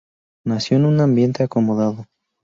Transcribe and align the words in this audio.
Nació 0.47 0.77
en 0.77 0.85
un 0.85 0.99
ambiente 0.99 1.43
acomodado. 1.43 2.07